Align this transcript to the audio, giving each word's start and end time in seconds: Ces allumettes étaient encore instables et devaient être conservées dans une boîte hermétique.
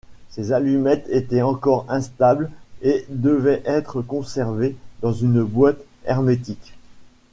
Ces 0.31 0.51
allumettes 0.51 1.05
étaient 1.11 1.43
encore 1.43 1.85
instables 1.87 2.49
et 2.81 3.05
devaient 3.09 3.61
être 3.65 4.01
conservées 4.01 4.75
dans 5.03 5.13
une 5.13 5.43
boîte 5.43 5.77
hermétique. 6.05 6.73